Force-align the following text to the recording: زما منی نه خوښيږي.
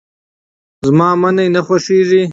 زما 0.85 1.09
منی 1.21 1.47
نه 1.55 1.61
خوښيږي. 1.65 2.21